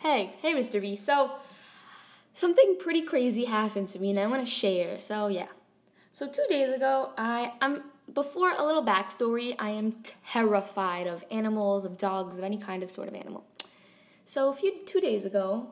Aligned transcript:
Hey, 0.00 0.32
hey, 0.40 0.54
Mr. 0.54 0.80
B. 0.80 0.96
So, 0.96 1.30
something 2.32 2.78
pretty 2.80 3.02
crazy 3.02 3.44
happened 3.44 3.88
to 3.88 3.98
me, 3.98 4.08
and 4.08 4.18
I 4.18 4.26
want 4.28 4.42
to 4.42 4.50
share. 4.50 4.98
So, 4.98 5.26
yeah. 5.26 5.48
So, 6.10 6.26
two 6.26 6.46
days 6.48 6.74
ago, 6.74 7.10
I 7.18 7.52
I'm 7.60 7.82
before 8.14 8.50
a 8.50 8.64
little 8.64 8.82
backstory. 8.82 9.54
I 9.58 9.68
am 9.68 9.96
terrified 10.26 11.06
of 11.06 11.22
animals, 11.30 11.84
of 11.84 11.98
dogs, 11.98 12.38
of 12.38 12.44
any 12.44 12.56
kind 12.56 12.82
of 12.82 12.90
sort 12.90 13.08
of 13.08 13.14
animal. 13.14 13.44
So, 14.24 14.48
a 14.48 14.54
few 14.54 14.72
two 14.86 15.02
days 15.02 15.26
ago, 15.26 15.66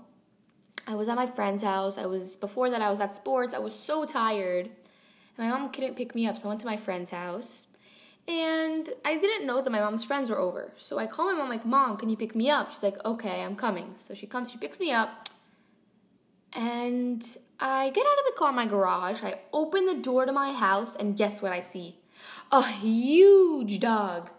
I 0.86 0.94
was 0.94 1.08
at 1.08 1.16
my 1.16 1.26
friend's 1.26 1.62
house. 1.62 1.96
I 1.96 2.04
was 2.04 2.36
before 2.36 2.68
that 2.68 2.82
I 2.82 2.90
was 2.90 3.00
at 3.00 3.16
sports. 3.16 3.54
I 3.54 3.58
was 3.60 3.74
so 3.74 4.04
tired. 4.04 4.66
And 5.38 5.48
My 5.48 5.48
mom 5.48 5.72
couldn't 5.72 5.94
pick 5.96 6.14
me 6.14 6.26
up, 6.26 6.36
so 6.36 6.44
I 6.44 6.48
went 6.48 6.60
to 6.60 6.66
my 6.66 6.76
friend's 6.76 7.08
house. 7.08 7.67
And 8.28 8.90
I 9.06 9.16
didn't 9.16 9.46
know 9.46 9.62
that 9.62 9.70
my 9.70 9.80
mom's 9.80 10.04
friends 10.04 10.28
were 10.28 10.38
over. 10.38 10.70
So 10.76 10.98
I 10.98 11.06
call 11.06 11.32
my 11.32 11.38
mom, 11.38 11.48
like, 11.48 11.64
Mom, 11.64 11.96
can 11.96 12.10
you 12.10 12.16
pick 12.16 12.36
me 12.36 12.50
up? 12.50 12.70
She's 12.70 12.82
like, 12.82 13.02
Okay, 13.04 13.42
I'm 13.42 13.56
coming. 13.56 13.92
So 13.96 14.12
she 14.12 14.26
comes, 14.26 14.52
she 14.52 14.58
picks 14.58 14.78
me 14.78 14.92
up. 14.92 15.30
And 16.52 17.24
I 17.58 17.90
get 17.90 18.06
out 18.06 18.18
of 18.18 18.24
the 18.26 18.38
car 18.38 18.50
in 18.50 18.54
my 18.54 18.66
garage. 18.66 19.22
I 19.22 19.40
open 19.52 19.86
the 19.86 19.94
door 19.94 20.26
to 20.26 20.32
my 20.32 20.52
house, 20.52 20.94
and 20.94 21.16
guess 21.16 21.40
what 21.40 21.52
I 21.52 21.62
see? 21.62 21.96
A 22.52 22.62
huge 22.62 23.80
dog. 23.80 24.30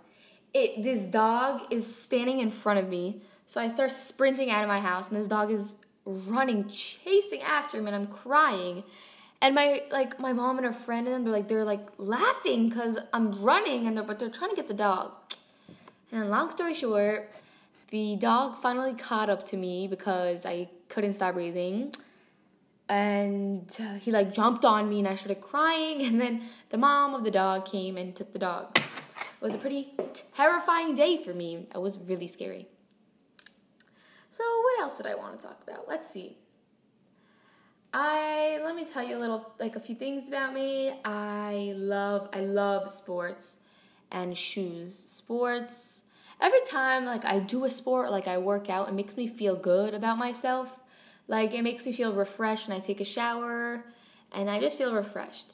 It, 0.54 0.84
this 0.84 1.06
dog 1.06 1.62
is 1.72 1.96
standing 1.96 2.40
in 2.40 2.52
front 2.52 2.80
of 2.80 2.88
me. 2.88 3.24
So 3.48 3.60
I 3.60 3.68
start 3.68 3.92
sprinting 3.92 4.52
out 4.52 4.64
of 4.64 4.68
my 4.68 4.80
house, 4.80 5.10
and 5.10 5.20
this 5.20 5.28
dog 5.28 5.52
is 5.52 5.78
running, 6.06 6.70
chasing 6.70 7.42
after 7.42 7.78
him, 7.78 7.88
and 7.88 7.96
I'm 7.96 8.08
crying 8.08 8.84
and 9.42 9.56
my 9.56 9.84
like 9.92 10.20
my 10.20 10.34
mom 10.34 10.58
and 10.58 10.66
her 10.66 10.74
friend 10.74 11.08
and 11.08 11.16
them 11.16 11.24
they're 11.24 11.34
like 11.34 11.48
they're 11.48 11.66
like 11.66 11.88
laughing 11.98 12.70
because 12.70 12.98
I'm 13.14 13.32
running 13.42 13.88
and 13.88 13.96
they're 13.96 14.04
but 14.04 14.20
they're 14.20 14.30
trying 14.30 14.50
to 14.50 14.56
get 14.56 14.68
the 14.68 14.74
dog. 14.74 15.12
And 16.12 16.30
long 16.30 16.52
story 16.52 16.74
short, 16.74 17.32
the 17.92 18.16
dog 18.16 18.62
finally 18.62 18.94
caught 18.94 19.30
up 19.30 19.46
to 19.48 19.58
me 19.58 19.88
because 19.88 20.46
I 20.46 20.70
couldn't 20.90 21.14
stop 21.14 21.36
breathing. 21.36 21.94
And 22.90 23.72
he 24.02 24.12
like 24.12 24.34
jumped 24.34 24.66
on 24.66 24.90
me 24.90 25.00
and 25.00 25.08
I 25.08 25.16
started 25.16 25.42
crying 25.42 26.02
and 26.06 26.20
then 26.20 26.42
the 26.70 26.78
mom 26.78 27.14
of 27.14 27.24
the 27.24 27.32
dog 27.32 27.66
came 27.66 27.98
and 27.98 28.16
took 28.16 28.34
the 28.34 28.40
dog. 28.40 28.78
It 28.78 29.46
was 29.46 29.54
a 29.54 29.58
pretty 29.58 29.94
terrifying 30.36 30.96
day 30.96 31.24
for 31.24 31.34
me. 31.34 31.68
It 31.74 31.80
was 31.80 31.98
really 32.00 32.28
scary. 32.28 32.68
So 34.32 34.44
what 34.44 34.80
else 34.82 34.98
did 34.98 35.06
I 35.06 35.16
want 35.16 35.40
to 35.40 35.48
talk 35.48 35.62
about? 35.66 35.88
Let's 35.88 36.10
see. 36.10 36.38
I 37.94 38.60
let 38.64 38.76
me 38.76 38.86
tell 38.86 39.04
you 39.04 39.18
a 39.18 39.20
little 39.20 39.52
like 39.60 39.76
a 39.76 39.80
few 39.80 39.96
things 39.96 40.28
about 40.28 40.54
me. 40.54 40.94
I 41.04 41.74
love 41.76 42.30
I 42.34 42.42
love 42.42 42.92
sports 42.92 43.58
and 44.12 44.38
shoes. 44.38 44.96
Sports 44.96 46.04
every 46.40 46.62
time 46.68 47.06
like 47.06 47.26
I 47.26 47.40
do 47.40 47.66
a 47.66 47.70
sport, 47.70 48.12
like 48.12 48.28
I 48.28 48.38
work 48.38 48.70
out, 48.70 48.90
it 48.90 48.94
makes 48.94 49.18
me 49.18 49.28
feel 49.28 49.56
good 49.56 49.96
about 49.96 50.20
myself. 50.20 50.84
Like 51.28 51.54
it 51.54 51.64
makes 51.64 51.86
me 51.86 51.94
feel 51.94 52.14
refreshed 52.14 52.68
and 52.68 52.76
I 52.76 52.80
take 52.80 53.02
a 53.02 53.06
shower 53.06 53.84
and 54.34 54.50
I 54.50 54.60
just 54.60 54.78
feel 54.78 54.94
refreshed. 54.94 55.54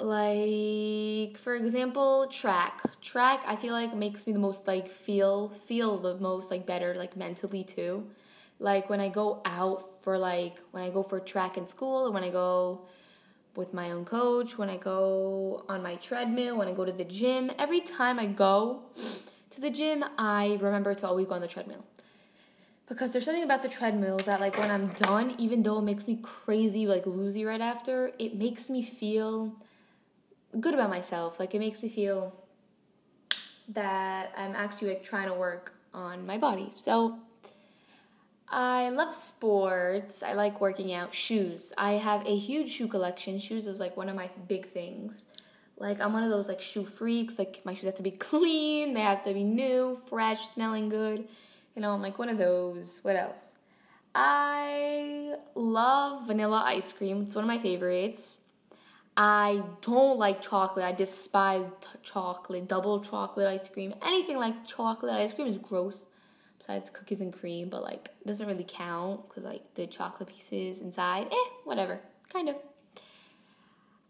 Like 0.00 1.36
for 1.36 1.56
example, 1.56 2.28
track. 2.28 2.82
Track 3.02 3.42
I 3.46 3.54
feel 3.56 3.74
like 3.74 3.94
makes 3.94 4.26
me 4.26 4.32
the 4.32 4.38
most 4.38 4.66
like 4.66 4.88
feel 4.88 5.50
feel 5.50 5.98
the 5.98 6.16
most 6.16 6.50
like 6.50 6.64
better 6.66 6.94
like 6.94 7.18
mentally 7.18 7.64
too. 7.64 8.06
Like 8.60 8.88
when 8.88 9.00
I 9.00 9.08
go 9.10 9.42
out 9.44 9.97
for 10.08 10.16
like 10.16 10.56
when 10.70 10.82
I 10.82 10.88
go 10.88 11.02
for 11.02 11.20
track 11.20 11.58
in 11.58 11.68
school 11.68 12.06
or 12.06 12.10
when 12.10 12.24
I 12.24 12.30
go 12.30 12.86
with 13.56 13.74
my 13.74 13.90
own 13.90 14.06
coach, 14.06 14.56
when 14.56 14.70
I 14.70 14.78
go 14.78 15.66
on 15.68 15.82
my 15.82 15.96
treadmill, 15.96 16.56
when 16.56 16.66
I 16.66 16.72
go 16.72 16.86
to 16.86 16.92
the 16.92 17.04
gym. 17.04 17.50
Every 17.58 17.82
time 17.82 18.18
I 18.18 18.24
go 18.24 18.84
to 19.50 19.60
the 19.60 19.68
gym, 19.68 20.02
I 20.16 20.56
remember 20.62 20.94
to 20.94 21.06
always 21.06 21.26
go 21.26 21.34
on 21.34 21.42
the 21.42 21.46
treadmill. 21.46 21.84
Because 22.88 23.12
there's 23.12 23.26
something 23.26 23.42
about 23.42 23.62
the 23.62 23.68
treadmill 23.68 24.16
that 24.28 24.40
like 24.40 24.56
when 24.56 24.70
I'm 24.70 24.86
done, 25.08 25.34
even 25.36 25.62
though 25.62 25.76
it 25.76 25.82
makes 25.82 26.06
me 26.06 26.18
crazy, 26.22 26.86
like 26.86 27.04
woozy 27.04 27.44
right 27.44 27.60
after, 27.60 28.12
it 28.18 28.34
makes 28.34 28.70
me 28.70 28.80
feel 28.82 29.52
good 30.58 30.72
about 30.72 30.88
myself. 30.88 31.38
Like 31.38 31.54
it 31.54 31.58
makes 31.58 31.82
me 31.82 31.90
feel 31.90 32.32
that 33.80 34.32
I'm 34.38 34.54
actually 34.56 34.88
like 34.88 35.02
trying 35.02 35.28
to 35.28 35.34
work 35.34 35.74
on 35.92 36.24
my 36.24 36.38
body. 36.38 36.72
So 36.76 37.18
I 38.50 38.88
love 38.88 39.14
sports. 39.14 40.22
I 40.22 40.32
like 40.32 40.60
working 40.60 40.92
out. 40.94 41.14
Shoes. 41.14 41.72
I 41.76 41.92
have 41.92 42.26
a 42.26 42.36
huge 42.36 42.72
shoe 42.72 42.88
collection. 42.88 43.38
Shoes 43.38 43.66
is 43.66 43.78
like 43.78 43.96
one 43.96 44.08
of 44.08 44.16
my 44.16 44.30
big 44.48 44.70
things. 44.70 45.24
Like 45.76 46.00
I'm 46.00 46.12
one 46.12 46.22
of 46.22 46.30
those 46.30 46.48
like 46.48 46.60
shoe 46.60 46.84
freaks. 46.84 47.38
Like 47.38 47.60
my 47.64 47.74
shoes 47.74 47.84
have 47.84 47.96
to 47.96 48.02
be 48.02 48.10
clean. 48.30 48.94
They 48.94 49.00
have 49.00 49.22
to 49.24 49.34
be 49.34 49.44
new, 49.44 49.98
fresh, 50.08 50.46
smelling 50.46 50.88
good. 50.88 51.28
You 51.76 51.82
know, 51.82 51.92
I'm 51.92 52.02
like 52.02 52.18
one 52.18 52.30
of 52.30 52.38
those. 52.38 53.00
What 53.02 53.16
else? 53.16 53.38
I 54.14 55.36
love 55.54 56.26
vanilla 56.26 56.64
ice 56.66 56.92
cream. 56.92 57.22
It's 57.22 57.34
one 57.34 57.44
of 57.44 57.48
my 57.48 57.58
favorites. 57.58 58.40
I 59.16 59.62
don't 59.82 60.18
like 60.18 60.40
chocolate. 60.40 60.84
I 60.84 60.92
despise 60.92 61.66
t- 61.80 61.88
chocolate. 62.02 62.66
Double 62.66 63.00
chocolate 63.00 63.46
ice 63.46 63.68
cream. 63.68 63.94
Anything 64.02 64.38
like 64.38 64.66
chocolate 64.66 65.12
ice 65.12 65.34
cream 65.34 65.48
is 65.48 65.58
gross 65.58 66.06
besides 66.58 66.90
cookies 66.90 67.20
and 67.20 67.32
cream, 67.32 67.68
but 67.68 67.82
like 67.82 68.10
doesn't 68.26 68.46
really 68.46 68.66
count 68.66 69.28
because 69.28 69.44
like 69.44 69.62
the 69.74 69.86
chocolate 69.86 70.28
pieces 70.28 70.80
inside, 70.80 71.28
eh, 71.30 71.48
whatever, 71.64 72.00
kind 72.32 72.48
of. 72.48 72.56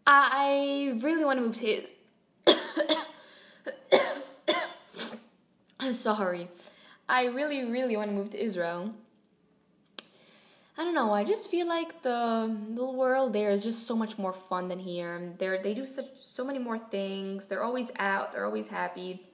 I 0.05 0.97
really 1.01 1.23
want 1.23 1.39
to 1.39 1.45
move 1.45 1.55
to. 1.57 1.83
Israel. 5.81 5.93
Sorry, 5.93 6.49
I 7.07 7.25
really, 7.25 7.65
really 7.65 7.95
want 7.95 8.09
to 8.09 8.15
move 8.15 8.31
to 8.31 8.43
Israel. 8.43 8.93
I 10.77 10.83
don't 10.85 10.95
know. 10.95 11.13
I 11.13 11.23
just 11.25 11.51
feel 11.51 11.67
like 11.67 12.01
the 12.03 12.55
the 12.73 12.85
world 12.85 13.33
there 13.33 13.51
is 13.51 13.63
just 13.63 13.85
so 13.85 13.95
much 13.95 14.17
more 14.17 14.33
fun 14.33 14.67
than 14.69 14.79
here. 14.79 15.33
They 15.37 15.59
they 15.61 15.73
do 15.73 15.85
so, 15.85 16.03
so 16.15 16.45
many 16.45 16.57
more 16.57 16.79
things. 16.79 17.47
They're 17.47 17.63
always 17.63 17.91
out. 17.99 18.31
They're 18.31 18.45
always 18.45 18.67
happy 18.67 19.28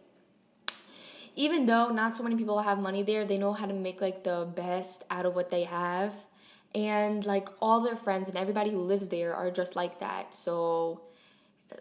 even 1.35 1.66
though 1.66 1.90
not 1.90 2.16
so 2.16 2.23
many 2.23 2.35
people 2.35 2.59
have 2.59 2.79
money 2.79 3.03
there, 3.03 3.25
they 3.25 3.38
know 3.38 3.53
how 3.53 3.66
to 3.66 3.73
make 3.73 4.01
like 4.01 4.23
the 4.23 4.47
best 4.56 5.03
out 5.12 5.25
of 5.25 5.35
what 5.35 5.50
they 5.50 5.63
have. 5.63 6.13
And 6.73 7.25
like 7.25 7.47
all 7.62 7.81
their 7.81 7.96
friends 7.96 8.29
and 8.29 8.38
everybody 8.38 8.72
who 8.72 8.79
lives 8.79 9.09
there 9.09 9.34
are 9.35 9.51
just 9.51 9.75
like 9.75 10.00
that. 10.00 10.35
So 10.35 11.01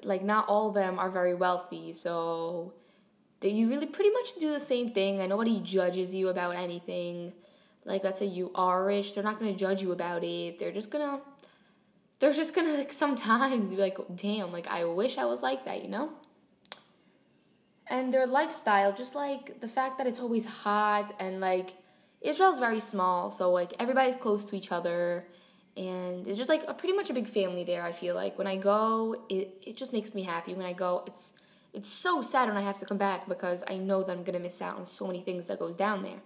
like 0.03 0.23
not 0.23 0.49
all 0.49 0.69
of 0.69 0.75
them 0.75 0.99
are 0.99 1.11
very 1.11 1.35
wealthy. 1.35 1.93
So 1.93 2.75
that 3.41 3.53
you 3.53 3.69
really 3.69 3.87
pretty 3.87 4.11
much 4.11 4.35
do 4.41 4.53
the 4.53 4.61
same 4.61 4.91
thing 4.91 5.21
and 5.21 5.29
nobody 5.29 5.61
judges 5.61 6.15
you 6.15 6.29
about 6.29 6.57
anything. 6.57 7.33
Like 7.85 8.03
let's 8.03 8.19
say 8.19 8.27
you 8.27 8.51
are 8.55 8.85
rich, 8.85 9.15
they're 9.15 9.25
not 9.25 9.39
gonna 9.39 9.55
judge 9.55 9.83
you 9.83 9.93
about 9.93 10.25
it. 10.25 10.59
They're 10.59 10.73
just 10.73 10.91
gonna 10.91 11.21
they're 12.19 12.33
just 12.33 12.55
gonna 12.55 12.73
like 12.73 12.93
sometimes 13.05 13.71
be 13.71 13.77
like, 13.77 13.99
damn, 14.17 14.53
like 14.53 14.67
I 14.67 14.85
wish 14.85 15.19
I 15.19 15.27
was 15.27 15.43
like 15.43 15.65
that, 15.67 15.83
you 15.83 15.91
know? 15.91 16.11
And 17.87 18.13
their 18.13 18.27
lifestyle 18.27 18.93
just 18.93 19.15
like 19.15 19.61
the 19.61 19.69
fact 19.69 19.99
that 19.99 20.07
it's 20.07 20.21
always 20.21 20.45
hot 20.45 21.15
and 21.19 21.41
like 21.41 21.75
israel's 22.21 22.59
very 22.59 22.81
small 22.81 23.31
so 23.31 23.53
like 23.53 23.75
everybody's 23.79 24.17
close 24.17 24.47
to 24.47 24.57
each 24.57 24.73
other 24.73 25.27
and 25.77 26.27
it's 26.29 26.39
just 26.39 26.49
like 26.49 26.63
a 26.69 26.75
pretty 26.75 26.95
much 26.95 27.11
a 27.11 27.15
big 27.15 27.27
family 27.27 27.65
there 27.65 27.83
i 27.83 27.93
feel 27.93 28.15
like. 28.15 28.39
When 28.39 28.47
i 28.47 28.57
go 28.57 29.25
it, 29.29 29.63
it 29.67 29.77
just 29.77 29.93
makes 29.93 30.15
me 30.15 30.23
happy. 30.23 30.55
When 30.55 30.67
i 30.67 30.73
go 30.73 31.03
it's 31.07 31.33
it's 31.73 31.93
so 31.93 32.23
sad 32.23 32.49
when 32.49 32.57
i 32.57 32.63
have 32.63 32.79
to 32.79 32.87
come 32.87 32.99
back 32.99 33.29
because 33.29 33.65
i 33.69 33.77
know 33.77 34.03
that 34.05 34.13
i'm 34.13 34.23
gonna 34.25 34.39
miss 34.39 34.63
out 34.63 34.77
on 34.77 34.87
so 34.87 35.07
many 35.07 35.21
things 35.21 35.47
that 35.49 35.59
goes 35.59 35.77
down 35.77 36.03
there. 36.03 36.21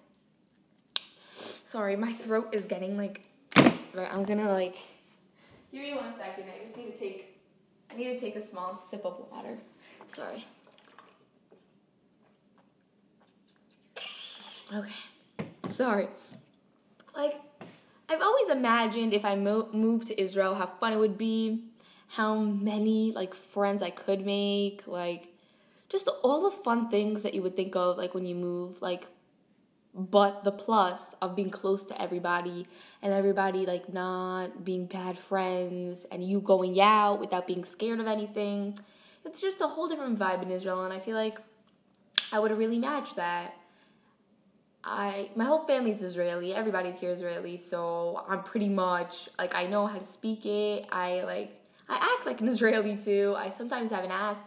Sorry 1.30 1.96
my 1.96 2.12
throat 2.12 2.48
is 2.52 2.66
getting 2.66 2.96
like 2.96 3.22
right 3.94 4.10
i'm 4.12 4.24
gonna 4.24 4.52
like 4.52 4.76
give 5.72 5.82
me 5.82 5.94
one 5.94 6.14
second 6.14 6.44
i 6.44 6.62
just 6.62 6.76
need 6.76 6.92
to 6.92 6.98
take 6.98 7.38
i 7.90 7.96
need 7.96 8.12
to 8.12 8.20
take 8.20 8.36
a 8.36 8.40
small 8.40 8.76
sip 8.76 9.04
of 9.04 9.24
water. 9.30 9.56
Sorry 10.06 10.44
Okay. 14.74 14.92
Sorry. 15.70 16.08
Like, 17.16 17.40
I've 18.08 18.22
always 18.22 18.48
imagined 18.50 19.12
if 19.12 19.24
I 19.24 19.34
mo- 19.34 19.68
moved 19.72 20.08
to 20.08 20.20
Israel, 20.20 20.54
how 20.54 20.66
fun 20.66 20.92
it 20.92 20.98
would 20.98 21.18
be, 21.18 21.64
how 22.08 22.36
many, 22.36 23.12
like, 23.12 23.34
friends 23.34 23.82
I 23.82 23.90
could 23.90 24.24
make, 24.24 24.86
like, 24.86 25.28
just 25.88 26.08
all 26.22 26.42
the 26.42 26.50
fun 26.50 26.90
things 26.90 27.22
that 27.22 27.34
you 27.34 27.42
would 27.42 27.56
think 27.56 27.76
of, 27.76 27.96
like, 27.96 28.14
when 28.14 28.26
you 28.26 28.34
move, 28.34 28.82
like, 28.82 29.06
but 29.94 30.44
the 30.44 30.52
plus 30.52 31.14
of 31.22 31.34
being 31.34 31.50
close 31.50 31.84
to 31.86 32.00
everybody 32.00 32.66
and 33.02 33.12
everybody, 33.12 33.66
like, 33.66 33.92
not 33.92 34.64
being 34.64 34.86
bad 34.86 35.18
friends 35.18 36.06
and 36.12 36.22
you 36.22 36.40
going 36.40 36.80
out 36.80 37.20
without 37.20 37.46
being 37.46 37.64
scared 37.64 38.00
of 38.00 38.06
anything. 38.06 38.78
It's 39.24 39.40
just 39.40 39.60
a 39.60 39.66
whole 39.66 39.88
different 39.88 40.18
vibe 40.18 40.42
in 40.42 40.50
Israel, 40.50 40.84
and 40.84 40.92
I 40.92 40.98
feel 40.98 41.16
like 41.16 41.38
I 42.32 42.38
would 42.38 42.56
really 42.56 42.78
match 42.78 43.14
that. 43.16 43.54
I 44.88 45.30
my 45.36 45.44
whole 45.44 45.64
family's 45.64 46.02
Israeli. 46.02 46.54
Everybody's 46.54 46.98
here 46.98 47.10
Israeli, 47.10 47.56
so 47.56 48.24
I'm 48.28 48.42
pretty 48.42 48.68
much 48.68 49.28
like 49.38 49.54
I 49.54 49.66
know 49.66 49.86
how 49.86 49.98
to 49.98 50.04
speak 50.04 50.46
it. 50.46 50.86
I 50.90 51.22
like 51.22 51.50
I 51.88 51.96
act 51.96 52.26
like 52.26 52.40
an 52.40 52.48
Israeli 52.54 52.96
too. 52.96 53.34
I 53.36 53.50
sometimes 53.50 53.90
have 53.90 54.04
an 54.04 54.10
ask 54.10 54.46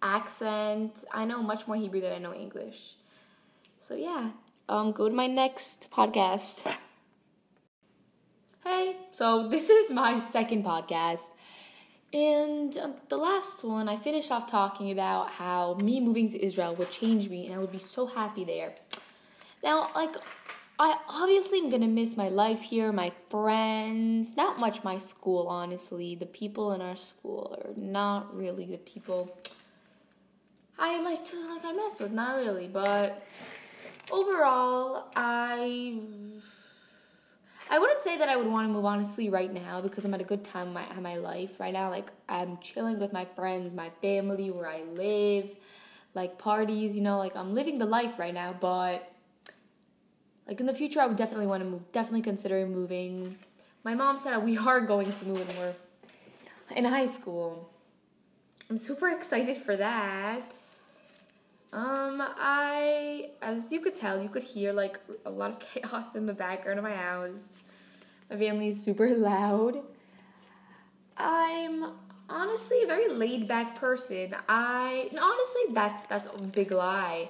accent. 0.00 1.04
I 1.12 1.24
know 1.24 1.42
much 1.42 1.66
more 1.66 1.76
Hebrew 1.76 2.00
than 2.00 2.12
I 2.12 2.18
know 2.18 2.34
English. 2.34 2.94
So 3.80 3.94
yeah, 3.94 4.30
um, 4.68 4.92
go 4.92 5.08
to 5.08 5.14
my 5.14 5.26
next 5.26 5.88
podcast. 5.90 6.74
Hey, 8.64 8.94
so 9.10 9.48
this 9.48 9.68
is 9.68 9.90
my 9.90 10.24
second 10.24 10.64
podcast. 10.64 11.30
And 12.12 12.78
uh, 12.78 12.90
the 13.08 13.16
last 13.16 13.64
one, 13.64 13.88
I 13.88 13.96
finished 13.96 14.30
off 14.30 14.48
talking 14.48 14.92
about 14.92 15.30
how 15.30 15.74
me 15.82 15.98
moving 15.98 16.30
to 16.30 16.40
Israel 16.40 16.76
would 16.76 16.92
change 16.92 17.28
me 17.28 17.46
and 17.46 17.56
I 17.56 17.58
would 17.58 17.72
be 17.72 17.80
so 17.80 18.06
happy 18.06 18.44
there. 18.44 18.74
Now, 19.62 19.90
like, 19.94 20.16
I 20.78 20.96
obviously 21.08 21.58
am 21.58 21.70
gonna 21.70 21.86
miss 21.86 22.16
my 22.16 22.28
life 22.28 22.60
here, 22.62 22.90
my 22.92 23.12
friends, 23.28 24.36
not 24.36 24.58
much 24.58 24.82
my 24.82 24.98
school, 24.98 25.46
honestly. 25.46 26.14
The 26.14 26.26
people 26.26 26.72
in 26.72 26.80
our 26.80 26.96
school 26.96 27.56
are 27.62 27.70
not 27.76 28.36
really 28.36 28.66
the 28.66 28.78
people 28.78 29.36
I 30.78 31.00
like 31.02 31.24
to, 31.26 31.54
like, 31.54 31.64
I 31.64 31.72
mess 31.72 32.00
with, 32.00 32.10
not 32.12 32.36
really, 32.36 32.66
but 32.66 33.22
overall, 34.10 35.04
I 35.14 36.00
I 37.70 37.78
wouldn't 37.78 38.02
say 38.02 38.18
that 38.18 38.28
I 38.28 38.36
would 38.36 38.46
want 38.46 38.68
to 38.68 38.72
move 38.72 38.84
honestly 38.84 39.30
right 39.30 39.50
now 39.52 39.80
because 39.80 40.04
I'm 40.04 40.12
at 40.12 40.20
a 40.20 40.24
good 40.24 40.44
time 40.44 40.68
in 40.68 40.72
my, 40.74 40.90
in 40.94 41.02
my 41.02 41.16
life 41.16 41.58
right 41.58 41.72
now. 41.72 41.88
Like 41.88 42.10
I'm 42.28 42.58
chilling 42.58 42.98
with 42.98 43.12
my 43.12 43.24
friends, 43.24 43.72
my 43.72 43.90
family, 44.02 44.50
where 44.50 44.68
I 44.68 44.82
live, 44.82 45.48
like 46.14 46.36
parties, 46.36 46.94
you 46.94 47.02
know, 47.02 47.16
like 47.16 47.34
I'm 47.34 47.54
living 47.54 47.78
the 47.78 47.86
life 47.86 48.18
right 48.18 48.34
now. 48.34 48.54
But 48.60 49.10
like 50.46 50.60
in 50.60 50.66
the 50.66 50.74
future, 50.74 51.00
I 51.00 51.06
would 51.06 51.16
definitely 51.16 51.46
want 51.46 51.62
to 51.62 51.68
move. 51.68 51.90
Definitely 51.92 52.22
considering 52.22 52.72
moving. 52.72 53.38
My 53.84 53.94
mom 53.94 54.18
said 54.18 54.36
we 54.38 54.56
are 54.56 54.80
going 54.80 55.12
to 55.12 55.24
move 55.24 55.48
and 55.48 55.58
we're 55.58 55.74
in 56.76 56.84
high 56.84 57.06
school. 57.06 57.70
I'm 58.70 58.78
super 58.78 59.08
excited 59.08 59.56
for 59.58 59.76
that. 59.76 60.54
Um, 61.72 62.20
I, 62.20 63.30
as 63.40 63.72
you 63.72 63.80
could 63.80 63.94
tell, 63.94 64.22
you 64.22 64.28
could 64.28 64.42
hear 64.42 64.72
like 64.72 65.00
a 65.24 65.30
lot 65.30 65.50
of 65.50 65.60
chaos 65.82 66.14
in 66.14 66.26
the 66.26 66.34
background 66.34 66.78
of 66.78 66.84
my 66.84 66.94
house. 66.94 67.54
My 68.30 68.36
family 68.36 68.68
is 68.68 68.82
super 68.82 69.08
loud. 69.14 69.78
I'm 71.16 71.92
honestly 72.28 72.82
a 72.82 72.86
very 72.86 73.08
laid 73.08 73.46
back 73.46 73.74
person. 73.74 74.34
I 74.48 75.10
honestly 75.20 75.74
that's 75.74 76.04
that's 76.06 76.26
a 76.26 76.42
big 76.42 76.72
lie. 76.72 77.28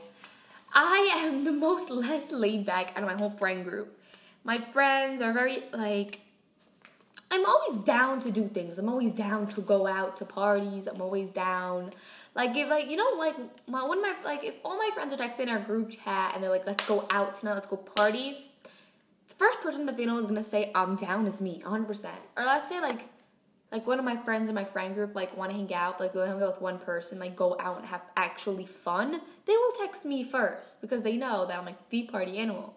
I 0.75 1.11
am 1.17 1.45
the 1.45 1.53
most 1.53 1.91
less 2.05 2.31
laid 2.31 2.67
back 2.67 2.93
out 2.97 3.03
of 3.03 3.09
my 3.09 3.17
whole 3.17 3.31
friend 3.31 3.65
group. 3.65 3.99
My 4.45 4.59
friends 4.59 5.21
are 5.21 5.33
very 5.33 5.65
like 5.73 6.21
I'm 7.31 7.47
always 7.47 7.79
down 7.85 8.21
to 8.21 8.31
do 8.31 8.47
things. 8.47 8.79
I'm 8.79 8.91
always 8.91 9.15
down 9.15 9.47
to 9.49 9.63
go 9.63 9.87
out 9.87 10.19
to 10.19 10.27
parties. 10.27 10.87
I'm 10.87 11.01
always 11.01 11.33
down. 11.33 11.93
Like 12.35 12.55
if 12.57 12.69
like 12.69 12.91
you 12.91 12.97
know 12.97 13.15
like 13.17 13.37
my 13.67 13.83
one 13.85 13.99
of 13.99 14.03
my 14.03 14.15
like 14.25 14.45
if 14.45 14.57
all 14.65 14.77
my 14.77 14.91
friends 14.95 15.15
are 15.15 15.17
texting 15.17 15.49
our 15.49 15.59
group 15.59 15.91
chat 15.91 16.33
and 16.35 16.43
they're 16.43 16.51
like 16.51 16.67
let's 16.67 16.87
go 16.87 17.07
out 17.11 17.37
tonight, 17.37 17.55
let's 17.55 17.67
go 17.67 17.77
party 17.77 18.51
The 19.29 19.35
first 19.35 19.61
person 19.61 19.87
that 19.87 19.97
they 19.97 20.07
know 20.07 20.19
is 20.19 20.27
gonna 20.27 20.43
say 20.43 20.71
I'm 20.75 20.97
down 20.97 21.27
is 21.27 21.41
me, 21.41 21.63
100%. 21.65 22.07
Or 22.37 22.45
let's 22.45 22.69
say 22.69 22.81
like 22.81 23.09
like 23.73 23.87
one 23.87 23.99
of 23.99 24.05
my 24.05 24.17
friends 24.17 24.51
in 24.51 24.55
my 24.55 24.65
friend 24.65 24.95
group 24.95 25.17
like 25.17 25.35
want 25.37 25.51
to 25.51 25.57
hang 25.57 25.73
out, 25.73 25.99
like 25.99 26.13
go 26.13 26.25
hang 26.27 26.43
out 26.43 26.53
with 26.53 26.61
one 26.61 26.79
person, 26.79 27.19
like 27.19 27.35
go 27.35 27.57
out 27.59 27.79
and 27.79 27.87
have 27.87 28.03
actually 28.17 28.67
fun. 28.67 29.21
They 29.47 29.57
will 29.57 29.73
text 29.81 30.05
me 30.05 30.23
first 30.23 30.81
because 30.83 31.03
they 31.03 31.17
know 31.17 31.47
that 31.47 31.59
I'm 31.59 31.65
like 31.65 31.89
the 31.89 32.03
party 32.03 32.37
animal. 32.39 32.75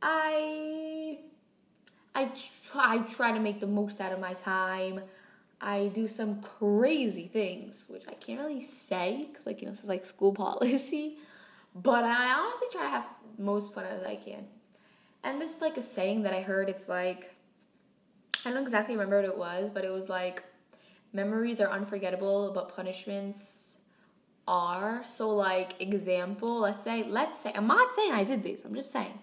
I 0.00 1.18
I 2.14 2.30
try, 2.70 2.94
I 2.94 2.98
try 2.98 3.32
to 3.32 3.40
make 3.40 3.60
the 3.60 3.66
most 3.66 4.00
out 4.00 4.12
of 4.12 4.20
my 4.20 4.34
time. 4.34 5.02
I 5.60 5.88
do 5.88 6.06
some 6.06 6.40
crazy 6.42 7.26
things, 7.26 7.84
which 7.88 8.04
I 8.08 8.14
can't 8.14 8.40
really 8.40 8.62
say 8.62 9.26
because, 9.28 9.46
like, 9.46 9.60
you 9.60 9.66
know, 9.66 9.72
this 9.72 9.82
is 9.82 9.88
like 9.88 10.06
school 10.06 10.32
policy. 10.46 11.16
But 11.74 12.04
I 12.04 12.32
honestly 12.32 12.68
try 12.70 12.82
to 12.82 12.88
have 12.88 13.06
most 13.36 13.74
fun 13.74 13.84
as 13.84 14.04
I 14.04 14.16
can. 14.16 14.46
And 15.24 15.40
this 15.40 15.56
is 15.56 15.60
like 15.60 15.76
a 15.76 15.82
saying 15.82 16.22
that 16.22 16.32
I 16.32 16.42
heard. 16.42 16.68
It's 16.68 16.88
like, 16.88 17.34
I 18.44 18.50
don't 18.50 18.62
exactly 18.62 18.94
remember 18.94 19.16
what 19.16 19.24
it 19.24 19.38
was, 19.38 19.70
but 19.70 19.84
it 19.84 19.90
was 19.90 20.08
like, 20.08 20.44
memories 21.12 21.60
are 21.60 21.70
unforgettable, 21.70 22.52
but 22.54 22.74
punishments 22.74 23.78
are. 24.46 25.02
So, 25.06 25.30
like, 25.30 25.80
example, 25.80 26.60
let's 26.60 26.84
say, 26.84 27.04
let's 27.04 27.40
say, 27.40 27.52
I'm 27.54 27.66
not 27.66 27.94
saying 27.94 28.12
I 28.12 28.24
did 28.24 28.42
this, 28.42 28.64
I'm 28.64 28.74
just 28.74 28.90
saying. 28.90 29.18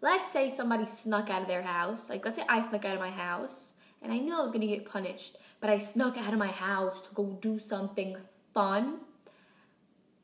Let's 0.00 0.32
say 0.32 0.50
somebody 0.50 0.86
snuck 0.86 1.30
out 1.30 1.42
of 1.42 1.48
their 1.48 1.62
house. 1.62 2.10
Like, 2.10 2.24
let's 2.24 2.36
say 2.36 2.44
I 2.48 2.66
snuck 2.66 2.84
out 2.84 2.94
of 2.94 3.00
my 3.00 3.10
house 3.10 3.74
and 4.02 4.12
I 4.12 4.18
knew 4.18 4.34
I 4.34 4.42
was 4.42 4.50
gonna 4.50 4.66
get 4.66 4.84
punished, 4.84 5.36
but 5.60 5.70
I 5.70 5.78
snuck 5.78 6.16
out 6.16 6.32
of 6.32 6.38
my 6.38 6.48
house 6.48 7.00
to 7.02 7.14
go 7.14 7.38
do 7.40 7.58
something 7.58 8.16
fun 8.52 8.98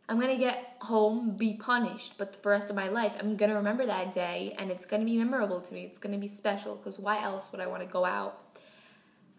I'm 0.08 0.18
gonna 0.18 0.38
get 0.38 0.76
home, 0.80 1.36
be 1.36 1.54
punished, 1.54 2.16
but 2.16 2.34
for 2.34 2.42
the 2.42 2.48
rest 2.48 2.70
of 2.70 2.76
my 2.76 2.88
life, 2.88 3.14
I'm 3.20 3.36
gonna 3.36 3.56
remember 3.56 3.84
that 3.84 4.12
day 4.12 4.54
and 4.58 4.70
it's 4.70 4.86
gonna 4.86 5.04
be 5.04 5.18
memorable 5.18 5.60
to 5.60 5.74
me. 5.74 5.84
It's 5.84 5.98
gonna 5.98 6.16
be 6.16 6.26
special 6.26 6.76
because 6.76 6.98
why 6.98 7.22
else 7.22 7.52
would 7.52 7.60
I 7.60 7.66
wanna 7.66 7.86
go 7.86 8.06
out? 8.06 8.58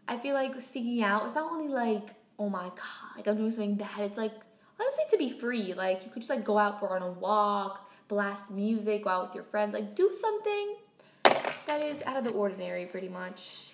I 0.07 0.17
feel 0.17 0.35
like 0.35 0.61
seeking 0.61 1.01
out 1.01 1.25
is 1.25 1.33
not 1.33 1.51
only 1.51 1.69
like, 1.69 2.13
oh 2.37 2.49
my 2.49 2.67
god, 2.69 3.17
like 3.17 3.27
I'm 3.27 3.37
doing 3.37 3.51
something 3.51 3.75
bad. 3.75 3.99
It's 4.01 4.17
like, 4.17 4.33
honestly, 4.79 5.05
to 5.09 5.17
be 5.17 5.31
free. 5.31 5.73
Like, 5.73 6.05
you 6.05 6.11
could 6.11 6.21
just 6.21 6.29
like 6.29 6.43
go 6.43 6.59
out 6.59 6.79
for 6.79 6.95
on 6.95 7.01
a 7.01 7.11
walk, 7.11 7.89
blast 8.07 8.51
music, 8.51 9.05
go 9.05 9.09
out 9.09 9.27
with 9.27 9.35
your 9.35 9.43
friends, 9.43 9.73
like 9.73 9.95
do 9.95 10.13
something 10.13 10.75
that 11.67 11.81
is 11.81 12.03
out 12.03 12.17
of 12.17 12.23
the 12.23 12.31
ordinary 12.31 12.85
pretty 12.85 13.09
much. 13.09 13.71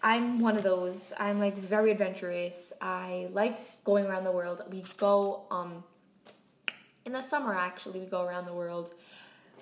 I'm 0.00 0.38
one 0.38 0.56
of 0.56 0.62
those. 0.62 1.12
I'm 1.18 1.40
like 1.40 1.56
very 1.56 1.90
adventurous. 1.90 2.72
I 2.80 3.28
like 3.32 3.82
going 3.82 4.06
around 4.06 4.22
the 4.22 4.32
world. 4.32 4.62
We 4.70 4.84
go 4.96 5.42
um 5.50 5.82
in 7.06 7.12
the 7.12 7.22
summer 7.22 7.54
actually 7.54 8.00
we 8.00 8.06
go 8.06 8.22
around 8.22 8.44
the 8.44 8.52
world 8.52 8.92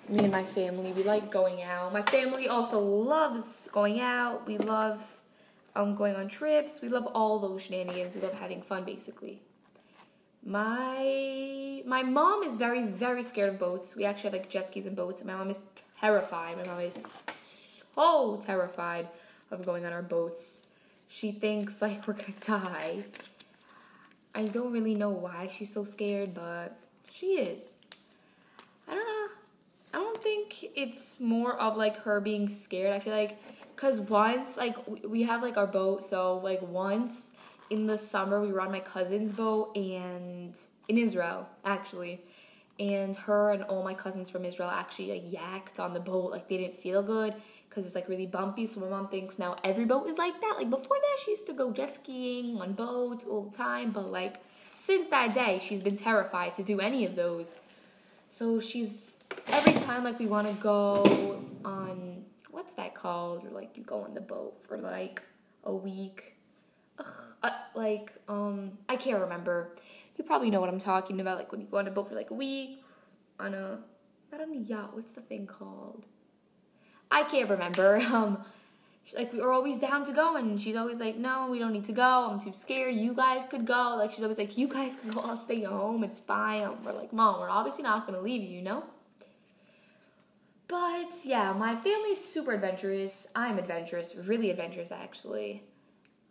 me 0.09 0.19
and 0.19 0.31
my 0.31 0.43
family 0.43 0.91
we 0.91 1.03
like 1.03 1.31
going 1.31 1.61
out. 1.63 1.91
My 1.93 2.01
family 2.03 2.47
also 2.47 2.79
loves 2.79 3.67
going 3.71 3.99
out. 3.99 4.45
We 4.45 4.57
love 4.57 5.01
um, 5.75 5.95
going 5.95 6.15
on 6.15 6.27
trips. 6.27 6.81
We 6.81 6.89
love 6.89 7.07
all 7.07 7.39
those 7.39 7.63
shenanigans. 7.63 8.15
We 8.15 8.21
love 8.21 8.33
having 8.33 8.61
fun 8.61 8.83
basically. 8.83 9.41
My 10.45 11.81
my 11.85 12.03
mom 12.03 12.43
is 12.43 12.55
very 12.55 12.85
very 12.85 13.23
scared 13.23 13.49
of 13.49 13.59
boats. 13.59 13.95
We 13.95 14.05
actually 14.05 14.29
have 14.31 14.39
like 14.41 14.49
jet 14.49 14.67
skis 14.67 14.85
and 14.85 14.95
boats. 14.95 15.21
And 15.21 15.27
my 15.27 15.35
mom 15.35 15.49
is 15.49 15.61
terrified. 15.99 16.57
My 16.57 16.65
mom 16.65 16.81
is 16.81 16.93
so 17.95 18.41
terrified 18.45 19.07
of 19.49 19.65
going 19.65 19.85
on 19.85 19.93
our 19.93 20.03
boats. 20.03 20.67
She 21.07 21.31
thinks 21.31 21.81
like 21.81 22.07
we're 22.07 22.13
gonna 22.13 22.33
die. 22.41 23.05
I 24.35 24.45
don't 24.47 24.71
really 24.71 24.95
know 24.95 25.09
why 25.09 25.49
she's 25.55 25.73
so 25.73 25.85
scared 25.85 26.33
but 26.33 26.77
she 27.17 27.27
is. 27.37 27.79
I 28.87 28.95
don't 28.95 29.05
know. 29.05 29.27
I 29.93 29.97
don't 29.97 30.21
think 30.21 30.71
it's 30.75 31.19
more 31.19 31.57
of 31.59 31.77
like 31.77 31.97
her 32.03 32.19
being 32.19 32.53
scared. 32.53 32.93
I 32.93 32.99
feel 32.99 33.13
like 33.13 33.37
because 33.75 33.99
once 33.99 34.57
like 34.57 34.75
we 35.07 35.23
have 35.23 35.41
like 35.41 35.57
our 35.57 35.67
boat, 35.67 36.05
so 36.05 36.37
like 36.37 36.61
once 36.61 37.31
in 37.69 37.87
the 37.87 37.97
summer 37.97 38.41
we 38.41 38.51
were 38.51 38.61
on 38.61 38.71
my 38.71 38.81
cousin's 38.81 39.31
boat 39.31 39.75
and 39.75 40.55
in 40.87 40.97
Israel 40.97 41.47
actually, 41.63 42.21
and 42.79 43.15
her 43.15 43.51
and 43.51 43.63
all 43.63 43.83
my 43.83 43.93
cousins 43.93 44.29
from 44.29 44.43
Israel 44.43 44.69
actually 44.69 45.11
like 45.11 45.31
yacked 45.31 45.79
on 45.79 45.93
the 45.93 46.01
boat. 46.01 46.31
Like 46.31 46.49
they 46.49 46.57
didn't 46.57 46.79
feel 46.81 47.01
good 47.01 47.33
because 47.69 47.85
it 47.85 47.87
was 47.87 47.95
like 47.95 48.09
really 48.09 48.27
bumpy. 48.27 48.67
So 48.67 48.81
my 48.81 48.89
mom 48.89 49.07
thinks 49.07 49.39
now 49.39 49.55
every 49.63 49.85
boat 49.85 50.07
is 50.07 50.17
like 50.17 50.41
that. 50.41 50.55
Like 50.57 50.69
before 50.69 50.97
that, 50.97 51.23
she 51.23 51.31
used 51.31 51.45
to 51.47 51.53
go 51.53 51.71
jet 51.71 51.95
skiing 51.95 52.57
on 52.57 52.73
boats 52.73 53.23
all 53.23 53.43
the 53.43 53.55
time, 53.55 53.91
but 53.91 54.11
like 54.11 54.41
since 54.77 55.07
that 55.07 55.33
day, 55.33 55.59
she's 55.61 55.81
been 55.81 55.97
terrified 55.97 56.53
to 56.55 56.63
do 56.63 56.79
any 56.79 57.05
of 57.05 57.15
those. 57.15 57.55
So 58.29 58.59
she's 58.59 59.23
every 59.47 59.73
time 59.73 60.03
like 60.03 60.19
we 60.19 60.25
want 60.25 60.47
to 60.47 60.53
go 60.55 61.43
on 61.63 62.23
what's 62.51 62.73
that 62.75 62.95
called? 62.95 63.45
Or 63.45 63.49
like 63.49 63.77
you 63.77 63.83
go 63.83 64.01
on 64.03 64.13
the 64.13 64.21
boat 64.21 64.61
for 64.67 64.77
like 64.77 65.21
a 65.63 65.73
week. 65.73 66.35
Ugh, 66.99 67.05
uh, 67.43 67.49
like 67.75 68.11
um 68.27 68.77
I 68.89 68.95
can't 68.95 69.21
remember. 69.21 69.75
You 70.17 70.23
probably 70.23 70.49
know 70.49 70.61
what 70.61 70.69
I'm 70.69 70.79
talking 70.79 71.19
about. 71.19 71.37
Like 71.37 71.51
when 71.51 71.61
you 71.61 71.67
go 71.67 71.77
on 71.77 71.87
a 71.87 71.91
boat 71.91 72.09
for 72.09 72.15
like 72.15 72.31
a 72.31 72.35
week 72.35 72.83
on 73.39 73.53
a 73.53 73.79
not 74.31 74.41
on 74.41 74.51
a 74.51 74.57
yacht. 74.57 74.95
What's 74.95 75.11
the 75.11 75.21
thing 75.21 75.47
called? 75.47 76.05
I 77.11 77.23
can't 77.23 77.49
remember. 77.49 77.97
Um, 78.11 78.43
like 79.13 79.31
we 79.33 79.39
are 79.39 79.51
always 79.51 79.79
down 79.79 80.05
to 80.05 80.13
go. 80.13 80.35
And 80.35 80.59
she's 80.59 80.75
always 80.75 80.99
like 80.99 81.17
no 81.17 81.47
we 81.49 81.59
don't 81.59 81.73
need 81.73 81.85
to 81.85 81.93
go. 81.93 82.29
I'm 82.31 82.39
too 82.39 82.53
scared. 82.53 82.95
You 82.95 83.13
guys 83.13 83.43
could 83.49 83.65
go. 83.65 83.95
Like 83.97 84.11
she's 84.11 84.23
always 84.23 84.37
like 84.37 84.57
you 84.57 84.67
guys 84.67 84.95
can 84.95 85.11
go. 85.11 85.19
I'll 85.21 85.37
stay 85.37 85.63
home. 85.63 86.03
It's 86.03 86.19
fine. 86.19 86.61
And 86.61 86.85
we're 86.85 86.93
like 86.93 87.13
mom 87.13 87.39
we're 87.39 87.49
obviously 87.49 87.83
not 87.83 88.07
to 88.07 88.21
leave 88.21 88.41
you 88.41 88.57
you 88.57 88.61
know? 88.61 88.83
But 90.67 91.11
yeah 91.23 91.53
my 91.53 91.75
family's 91.75 92.23
super 92.23 92.53
adventurous. 92.53 93.27
I'm 93.35 93.59
adventurous 93.59 94.15
really 94.15 94.49
adventurous 94.49 94.91
actually. 94.91 95.63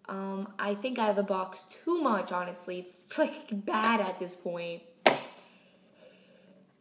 Um, 0.06 0.52
i 0.58 0.74
think 0.74 0.98
out 0.98 1.08
of 1.08 1.16
the 1.16 1.22
box 1.22 1.64
too 1.84 2.00
much 2.00 2.32
honestly. 2.32 2.80
It's 2.80 3.04
like 3.18 3.48
bad 3.50 4.00
at 4.00 4.18
this 4.18 4.34
point. 4.34 4.82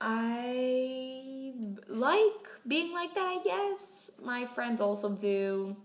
I 0.05 1.32
like 1.87 2.47
being 2.67 2.93
like 2.93 3.13
that, 3.15 3.27
I 3.27 3.39
guess. 3.43 4.11
My 4.21 4.45
friends 4.45 4.81
also 4.81 5.09
do. 5.09 5.75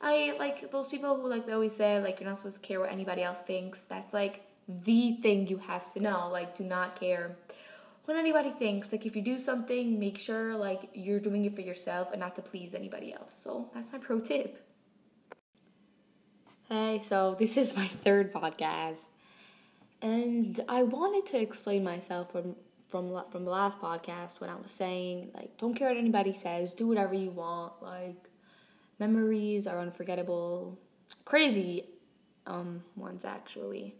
I 0.00 0.34
like 0.38 0.70
those 0.72 0.88
people 0.88 1.20
who 1.20 1.28
like 1.28 1.46
they 1.46 1.52
always 1.52 1.76
say 1.76 2.00
like 2.00 2.20
you're 2.20 2.28
not 2.28 2.38
supposed 2.38 2.56
to 2.60 2.66
care 2.66 2.80
what 2.80 2.90
anybody 2.90 3.22
else 3.22 3.40
thinks. 3.40 3.84
That's 3.84 4.12
like 4.12 4.44
the 4.68 5.18
thing 5.22 5.46
you 5.46 5.58
have 5.58 5.92
to 5.94 6.00
know. 6.00 6.28
Like 6.30 6.56
do 6.56 6.64
not 6.64 6.98
care 6.98 7.36
when 8.04 8.16
anybody 8.16 8.50
thinks 8.50 8.90
like 8.90 9.06
if 9.06 9.14
you 9.14 9.22
do 9.22 9.38
something, 9.38 9.98
make 9.98 10.18
sure 10.18 10.56
like 10.56 10.90
you're 10.92 11.20
doing 11.20 11.44
it 11.44 11.54
for 11.54 11.60
yourself 11.60 12.08
and 12.12 12.20
not 12.20 12.34
to 12.36 12.42
please 12.42 12.74
anybody 12.74 13.12
else. 13.12 13.34
So 13.34 13.70
that's 13.74 13.92
my 13.92 13.98
pro 13.98 14.20
tip. 14.20 14.66
Hey, 16.68 16.98
so 17.00 17.36
this 17.38 17.56
is 17.56 17.76
my 17.76 17.86
third 17.86 18.32
podcast, 18.32 19.04
and 20.00 20.58
I 20.68 20.84
wanted 20.84 21.26
to 21.32 21.40
explain 21.40 21.84
myself 21.84 22.32
from 22.32 22.56
from 22.92 23.24
from 23.30 23.46
the 23.46 23.50
last 23.50 23.80
podcast 23.80 24.38
when 24.38 24.50
I 24.50 24.54
was 24.54 24.70
saying 24.70 25.30
like 25.34 25.56
don't 25.56 25.74
care 25.74 25.88
what 25.88 25.96
anybody 25.96 26.34
says, 26.34 26.74
do 26.74 26.86
whatever 26.86 27.14
you 27.14 27.30
want. 27.30 27.72
Like 27.82 28.28
memories 29.00 29.66
are 29.66 29.80
unforgettable, 29.80 30.78
crazy 31.24 31.86
um 32.46 32.84
ones 32.94 33.24
actually. 33.24 33.96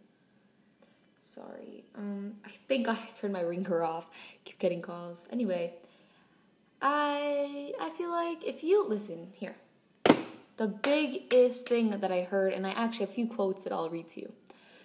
Sorry. 1.20 1.84
Um, 1.96 2.34
I 2.44 2.50
think 2.68 2.86
I 2.86 2.98
turned 3.14 3.32
my 3.32 3.40
ringer 3.40 3.82
off. 3.82 4.06
Keep 4.44 4.58
getting 4.58 4.82
calls. 4.82 5.26
Anyway, 5.32 5.72
I 6.82 7.72
I 7.80 7.88
feel 7.96 8.10
like 8.10 8.44
if 8.44 8.62
you 8.62 8.86
listen 8.86 9.28
here, 9.32 9.56
the 10.58 10.68
biggest 10.68 11.66
thing 11.66 11.88
that 11.98 12.12
I 12.12 12.22
heard, 12.22 12.52
and 12.52 12.66
I 12.66 12.72
actually 12.72 13.06
have 13.06 13.10
a 13.10 13.14
few 13.14 13.26
quotes 13.26 13.64
that 13.64 13.72
I'll 13.72 13.88
read 13.88 14.08
to 14.10 14.20
you. 14.20 14.32